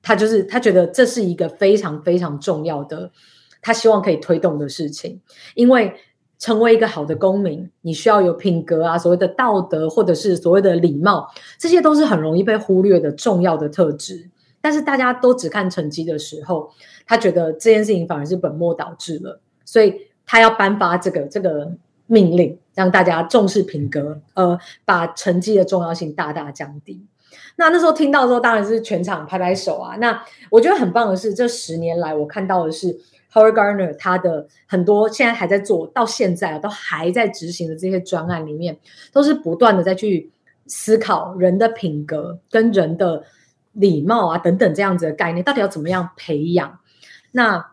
[0.00, 3.12] 他就是他觉得这是一个非常非常重要的，
[3.60, 5.20] 他希望可以推动的事情，
[5.54, 5.94] 因为。
[6.38, 14.30] 成为一个好的公民，你需要有品格啊，所谓的道德或者是所谓的礼貌，这些都是很容易被忽略的重要的特质。
[14.60, 16.70] 但是大家都只看成绩的时候，
[17.06, 21.72] 他觉得这件事情反而是本末倒置了，所以他要颁发这个这个
[22.06, 27.04] 命令，让大家重视品格，呃，把成绩的重要性大大降低。
[27.56, 29.96] 那那时候听到之后，当然是全场拍拍手啊。
[29.96, 33.00] 那我觉得很棒的是，这十年来我看到的是。
[33.32, 38.78] Howard Gardner 他的很多现在还在做到现在啊，都还在执行的这些专案里面，
[39.12, 40.30] 都是不断的在去
[40.66, 43.22] 思考人的品格跟人的
[43.72, 46.78] 礼貌啊等等这样子的概念，到底要怎么样培养？
[47.32, 47.72] 那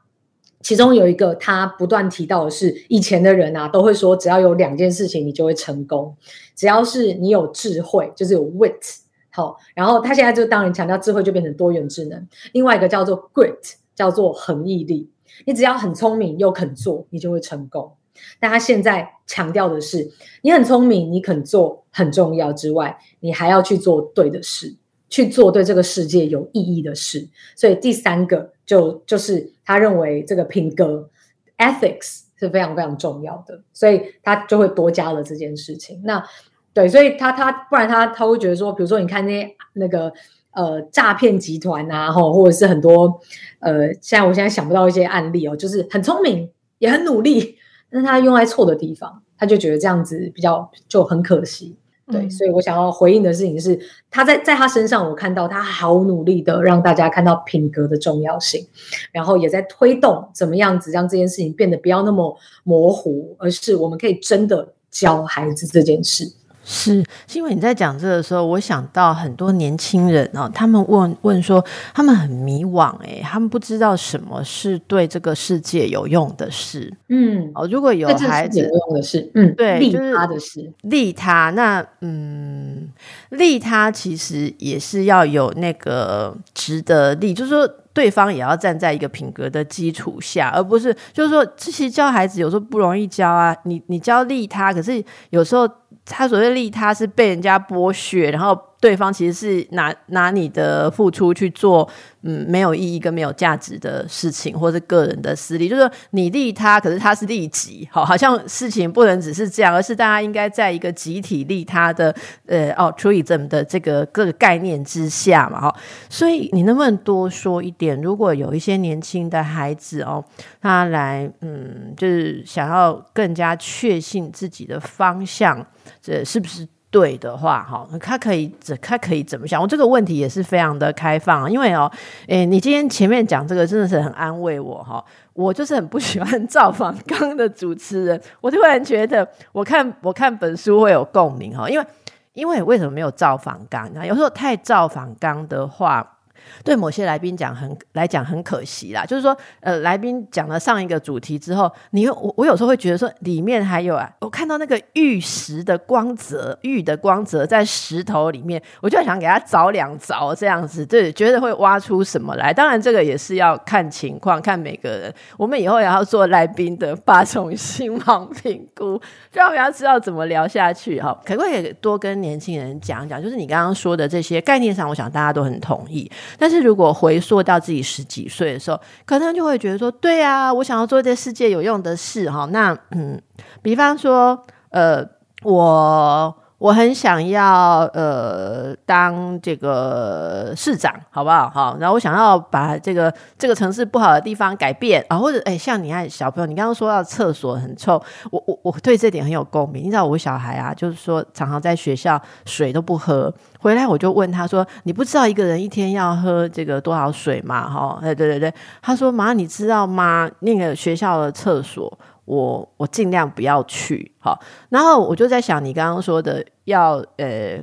[0.61, 6.15] 其中有一个他不断提到的是，以前的人啊都会说，只要有两件事情你就会成功，
[6.55, 8.97] 只要是你有智慧，就是有 wit
[9.29, 15.09] 好，然后他现在就当然强调智慧就变成多元智能，另外一个叫做 grit，叫做恒毅力。
[15.45, 17.91] 你只要很聪明又肯做，你就会成功。
[18.39, 20.09] 但他现在强调的是，
[20.41, 24.73] 你很聪明，你肯做很重要之外，你还要去做对的事，
[25.09, 27.27] 去做对这个世界有意义的事。
[27.57, 31.09] 所以第三个就就是他认为这个品格
[31.57, 36.01] ethics 是非常非常重要的，所以他就会多加了这件事情。
[36.05, 36.25] 那
[36.73, 40.13] 对，所以他他不然他他会觉得说，比如说你看那些那个。
[40.55, 43.19] 呃，诈骗集团啊，吼，或者是很多，
[43.59, 47.57] 呃，现在我现在想不到一些案例哦，就是很聪明，也很努力，
[47.91, 51.75] 但是他用在错的地方，他就觉得这样子比较就很可惜，
[52.09, 53.77] 对，所以我想要回应的事情是，
[54.09, 58.65] 他在在他身上，我看到他好努力的让大家看到品格的重要性，
[59.11, 66.31] 然后也在推动怎么样子让这件事情变得不要那么模糊，而是我们可以真的教孩子这件事。
[66.67, 76.91] 是，是因为你在讲这个时候，我想到很多年轻人哦，他们问问说，他们很迷惘，哎，他们不知道什么是对这个世界有用的事。
[77.09, 82.89] 嗯，哦，如果有孩子有用的事，嗯，对，利他的事，利他，那嗯，
[83.29, 93.55] 利他其实也是要有那个值得利，就是说对方也要站在一个品格的基础下，而不是就是说，其实教孩子有时候不容易教啊。
[93.63, 95.69] 你你教利他，可是有时候
[96.05, 98.74] 他所谓利他是被人家剥削，然后。
[98.85, 101.89] 对方其实是拿拿你的付出去做，
[102.21, 112.15] 嗯，没有意义跟没有价值的事情，或者个人的私利，就是你利他，可是他是利己，好，好像事情不能只是这样，而是大家应该在一个集体利他的，
[112.45, 115.75] 呃，哦，truism 的这个各个概念之下嘛，哈，
[116.07, 117.99] 所以你能不能多说一点？
[117.99, 120.23] 如果有一些年轻的孩子哦，
[120.61, 125.65] 他来，嗯，就是想要更加确信自己的方向，
[126.03, 126.67] 这是不是？
[126.95, 129.61] 对的话，哈，他可以怎他可以怎么想？
[129.61, 131.91] 我这个问题也是非常的开放，因为哦，
[132.25, 135.03] 诶，你今天前面讲这个真的是很安慰我哈。
[135.33, 141.85] 我就是很不喜欢造访刚的主持人，我突然觉得我看我看本书会有共鸣哈，因为
[142.31, 143.91] 因为为什么没有造访刚？
[144.07, 146.14] 有时候太造访刚的话。
[146.63, 162.53] 对某些来宾讲很来讲很可惜啦，就是说，呃，来宾讲了上一个主题之后，你我我有时候会觉得说，里面还有啊，我看到那个玉石的光泽，玉的光泽在石头里面，我就想给他凿两凿这样子，对，觉得会挖出什么来。
[162.53, 165.13] 当然，这个也是要看情况，看每个人。
[165.37, 168.99] 我们以后也要做来宾的八重心网评估，
[169.31, 171.17] 让我们要知道怎么聊下去哈。
[171.25, 173.21] 可不可以多跟年轻人讲讲？
[173.21, 176.09] 就是你刚刚说的这些概念上，我想大家都很同意。
[176.37, 182.47] 但是如果回溯到自己十几岁的时候，可能就会觉得说，对啊，我想要做这世界有用的事哈。
[182.51, 183.21] 那嗯，
[183.61, 185.05] 比方说，呃，
[185.43, 186.35] 我。
[186.65, 191.47] 我很想要呃当这个市长，好不好？
[191.47, 198.01] 好，然后我想要把这个这个城市不好的地方改变啊，或者哎，像你看小朋友，你刚刚说到厕所很臭，
[198.31, 199.83] 我我我对这点很有共鸣。
[199.83, 208.51] 你知道我小孩啊，就是说常常在学校水都不喝，回来我就问他说：“你不知道一个人一天要喝这个多少水吗？”哈，哎，对对对，
[208.81, 210.27] 他说：“妈，你知道吗？
[210.39, 211.95] 那个学校的厕所。”
[212.25, 217.57] 我我尽量不要去，好，然后我就在想你刚刚说的要呃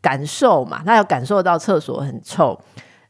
[0.00, 2.58] 感受嘛，那要感受到厕所很臭，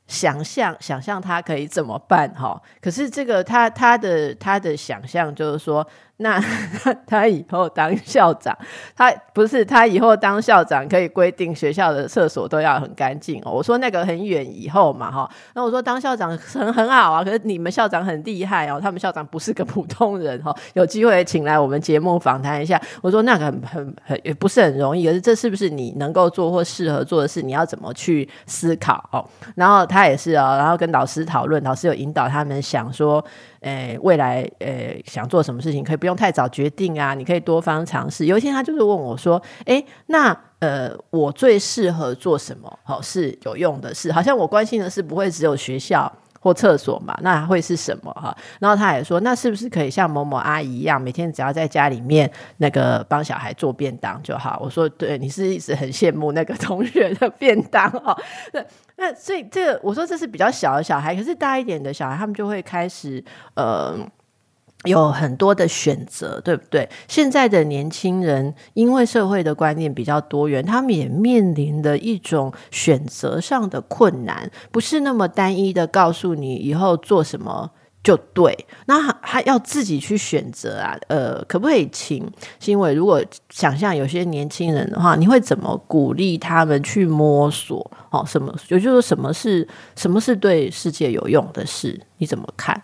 [0.06, 2.60] 想象想象他可以怎么办哈？
[2.80, 5.86] 可是这个他他的他的想象就是说。
[6.20, 6.42] 那
[7.06, 8.56] 他以后当校长，
[8.96, 13.52] 他不是他以后当校长可以规定学校的厕所都要很干净哦。
[13.52, 22.80] 我说那个很远以后嘛哈，那我说当校长很很好啊，可是你们校长很厉害哦，他们校长不是个普通人哈，有机会请来我们节目访谈一下。
[23.00, 27.40] 我说那个很很很也不是很容易，可是这是不是你能够做或适合做的事？
[27.40, 29.24] 你要怎么去思考哦？
[29.54, 33.24] 然后他也是哦，然后跟老师讨论，老师有引导他们想说。
[33.60, 37.14] 诶，未来诶，想做什么事情可以不用太早决定啊？
[37.14, 38.26] 你可以多方尝试。
[38.26, 42.78] 有一天，他就是问我说：“诶，那呃，我最适合做什么？
[42.84, 46.10] 好是有用的事，好像我关心的是不会只有学校。”
[46.40, 48.36] 或厕所嘛，那会是什么哈？
[48.60, 54.60] 然后他也说，那是不是可以像某某阿姨一样，每天只要在家里面那个帮小孩做便当就好？
[54.62, 58.16] 我说，对，你是一直很羡慕那个同学的便当哈。
[58.52, 58.64] 那
[58.96, 63.22] 那所以这个，我说这是比较小的小孩，可是大一点的小孩，他们就会开始
[63.54, 63.98] 呃。
[64.84, 66.88] 有很多的选择，对不对？
[67.08, 75.00] 现在的年轻人因为社会的观念比较多元，他们也面临的一种选择上的困难，不是。
[75.00, 77.70] 那么单一的告诉你以后做什么
[78.04, 80.96] 就对，那还要自己去选择啊。
[81.08, 82.94] 呃，可不可以请新伟？
[82.94, 87.90] 如果想象有些年轻人的话，你会怎么鼓励他们去摸索？
[88.10, 88.54] 哦，什么？
[88.68, 88.94] 也就是。
[88.94, 89.66] 说，什么是。
[89.96, 90.36] 什么是。
[90.36, 92.00] 对世界有用的事？
[92.18, 92.80] 你怎么看？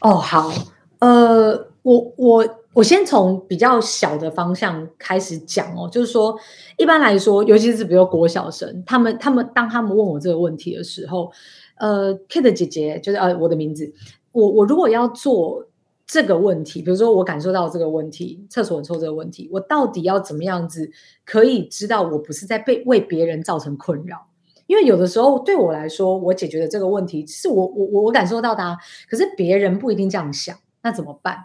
[0.00, 0.52] 哦，好。
[1.00, 6.36] 呃，我我我先从比较小的方向开始讲哦，就是说，
[6.76, 11.30] 一般来说，尤其是比如国小生，他们他们当他们问我这个问题的时候，
[11.76, 13.92] 呃，Kate 姐姐就是呃我的名字，
[14.32, 15.64] 我我如果要做
[16.06, 20.90] 这个问题，比如说我感受到这个问题，厕所很臭这个问题，我到底要怎么样子
[21.24, 24.26] 可以知道我不是在被为别人造成困扰？
[24.66, 28.76] 因为有的时候对我来说，我解决的这个问题是我我我我感受到的，
[29.08, 30.56] 可是别人不一定这样想。
[30.82, 31.36] 那怎么办？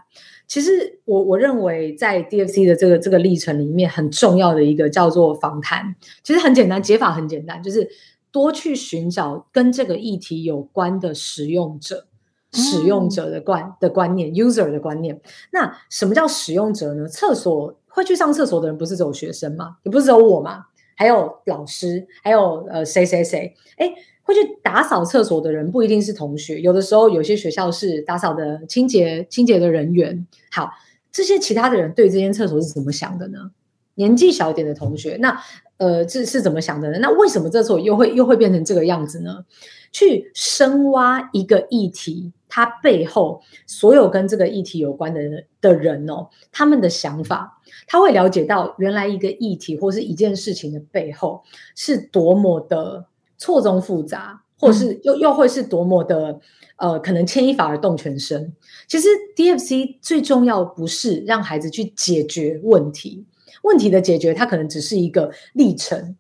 [0.47, 5.95] 其实我我认为在 DFC 的这个这个历程里面，很重要的一个叫做访谈。
[6.23, 7.89] 其实很简单，解法很简单，就是
[8.31, 12.05] 多去寻找跟这个议题有关的使用者、
[12.51, 15.19] 使用者的观的观念、user 的观念。
[15.51, 17.07] 那什么叫使用者呢？
[17.07, 19.77] 厕所会去上厕所的人不是只有学生吗？
[19.84, 20.65] 也不是只有我嘛？
[20.95, 23.55] 还有老师，还有呃谁谁谁？
[23.77, 23.93] 哎。
[24.24, 30.26] 会去打扫厕所的人不一定是同学，有的时候有些学校是打扫的清洁清洁的人员。
[30.51, 30.69] 好，
[31.11, 33.51] 这些其他的人对这间厕所是怎么想的呢？
[33.95, 35.39] 年纪小一点的同学，那
[35.78, 36.97] 呃，这是怎么想的呢？
[36.99, 39.45] 那为什么这时候又会又会变成这个样子呢？
[39.91, 51.43] 去深挖一个议题，它背后所有跟这个议题有关的人的人哦，他们的想法，他会了解到原来一个议题或是一件事情的背后
[51.76, 53.05] 是多么的
[53.43, 56.39] 错综复杂，或是又又会是多么的
[56.77, 58.53] 呃，可能牵一发而动全身。
[58.87, 63.25] 其实 DFC 最重要不是让孩子去解决问题，
[63.63, 66.15] 问题的解决它可能只是一个历程。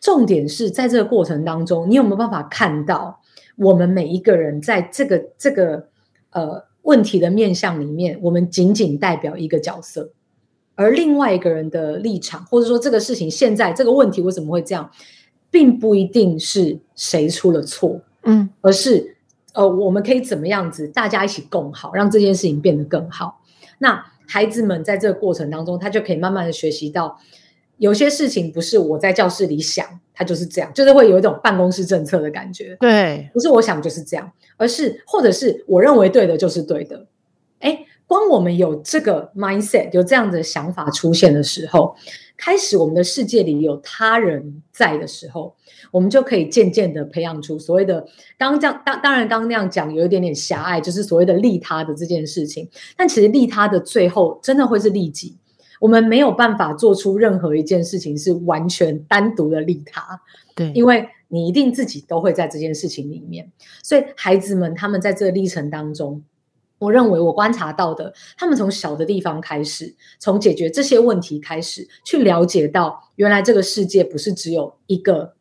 [0.00, 3.20] 重点是在这个过程当中，你有没有办法看到
[3.56, 5.88] 我们每一个人在这个这个
[6.30, 10.10] 呃问题的面向里面，我们仅仅代表一个角色，
[10.74, 14.90] 而另外一个人的立场，或者说这个事情现在这个问题为什么会这样，
[15.56, 19.16] 并不一定是谁出了错，嗯，而是
[19.54, 23.40] 呃我们可以怎么样子大家一起共好，让这件事情变得更好。
[23.78, 27.18] 那孩子们在这个过程当中，他就可以慢慢的学习到。
[27.78, 32.76] 有些事情不是我在教室里想，他就是这样，就是会有一种办公室政策的感觉。
[32.78, 37.06] 对，不是我想就是这样，而是或者是我认为对的就是对的。
[37.60, 41.96] 哎，光我们有这个 mindset，有这样的想法出现的时候，
[42.36, 45.54] 开始我们的世界里有他人在的时候，
[45.90, 48.06] 我们就可以渐渐的培养出所谓的
[48.38, 52.68] 刚刚这样当当然刚刚那样讲有一点点狭隘，就是所谓的利他的这件事情。
[52.96, 55.36] 但其实利他的最后真的会是利己。
[55.78, 60.18] 我们没有办法做出任何一件事情是完全单独的利他，
[60.54, 63.52] 对，因为你一定自己都会在这件事情里面。
[63.82, 66.22] 所以孩子们他们在这个历程当中，
[66.78, 75.34] 我认为我观察到的，他们从小的地方开始，从解决这些问题开始，去了解到原来这个世界不是只有一个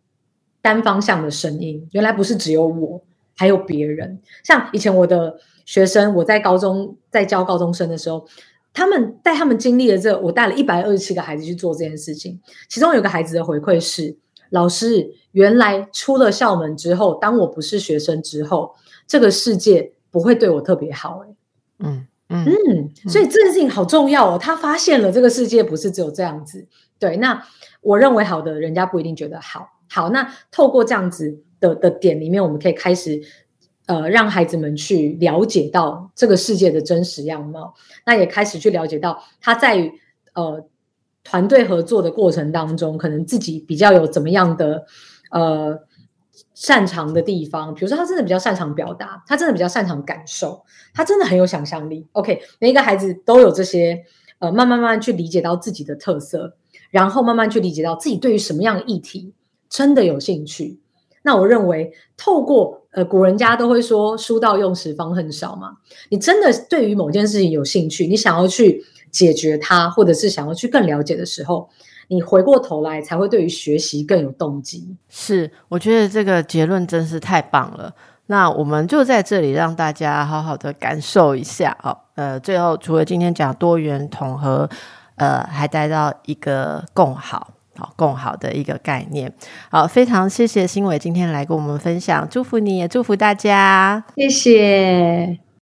[0.62, 3.02] 单方向的声音，原来不是只有我，
[3.36, 4.20] 还有别人。
[4.44, 8.28] 像以前我的学生，我在高中在教高中生的时候。
[8.78, 12.38] 他们带他们经历了这，我带了一百二十七个孩子去做这件事情。
[12.68, 14.18] 其中有个孩子的回馈是：
[14.50, 18.76] 老师，原来出了校门之后，当我不是学生之后，
[19.08, 21.26] 这个世界不会对我特别好。
[21.26, 21.36] 哎，
[21.80, 24.39] 嗯嗯嗯，所以这件事情好重要哦。
[24.41, 26.66] 他发现了这个世界不是只有这样子。
[26.97, 27.45] 对，那
[27.82, 29.68] 我认为好的，人家不一定觉得好。
[29.89, 33.22] 好，那透过这样子的的点里面，我们可以开始。
[33.88, 39.91] 呃，让孩子们去了解到这个世界的真实样貌，那也开始去了解到他在
[40.34, 40.68] 呃
[41.24, 44.86] 团队合作的过程当中，可能自己比较有怎么样的
[45.30, 45.82] 呃
[46.56, 47.72] 擅长的地方。
[47.76, 50.64] 比如说，他真的比较擅长表达，他真的比较擅长感受，
[50.95, 52.08] 他真的很有想象力。
[52.14, 54.03] OK，每一个孩子都有这些
[54.39, 56.56] 呃，慢慢慢慢去理解到自己的特色，
[56.89, 59.34] 然后慢慢去理解到自己对于什么样的议题
[59.70, 60.80] 真的有兴趣。
[61.22, 65.78] 那我认为，透过呃古人家都会说“书到用时方恨少”嘛。
[66.10, 71.68] 你真的对于某件事情有兴趣，你想要去解决它，或者是想要去更了解的时候，
[72.08, 74.95] 你回过头来才会对于学习更有动机。
[75.10, 77.93] 是，我觉得这个结论真是太棒了。
[78.28, 81.97] 那我们就在这里让大家好好的感受一下哦。
[82.16, 84.70] 呃，最后除了今天讲多元统合，
[85.16, 87.51] 呃，还带到一个共好。
[87.78, 89.30] 好，更好的一个概念。
[89.70, 95.45] 好，非常谢谢新伟今天来跟我们分享，祝福你也祝福大家，谢谢。